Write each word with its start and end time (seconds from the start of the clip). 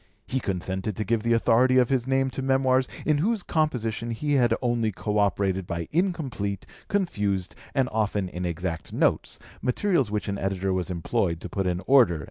He 0.25 0.39
consented 0.39 0.95
to 0.95 1.03
give 1.03 1.21
the 1.21 1.33
authority 1.33 1.77
of 1.77 1.89
his 1.89 2.07
name 2.07 2.31
to 2.31 2.41
Memoirs 2.41 2.87
in 3.05 3.19
whose 3.19 3.43
composition 3.43 4.09
he 4.09 4.33
had 4.33 4.51
only 4.59 4.91
co 4.91 5.19
operated 5.19 5.67
by 5.67 5.87
incomplete, 5.91 6.65
confused, 6.87 7.53
and 7.75 7.87
often 7.91 8.27
inexact 8.27 8.91
notes, 8.93 9.37
materials 9.61 10.09
which 10.09 10.27
an 10.27 10.39
editor 10.39 10.73
was 10.73 10.89
employed 10.89 11.39
to 11.41 11.49
put 11.49 11.67
in 11.67 11.83
order." 11.85 12.19